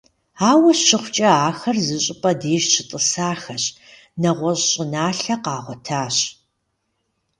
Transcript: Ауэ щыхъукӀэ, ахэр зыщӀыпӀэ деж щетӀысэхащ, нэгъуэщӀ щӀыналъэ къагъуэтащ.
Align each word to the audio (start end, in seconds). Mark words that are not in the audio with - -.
Ауэ 0.49 0.71
щыхъукӀэ, 0.85 1.29
ахэр 1.49 1.77
зыщӀыпӀэ 1.85 2.31
деж 2.39 2.63
щетӀысэхащ, 2.71 3.63
нэгъуэщӀ 4.21 4.67
щӀыналъэ 4.71 5.35
къагъуэтащ. 5.43 6.17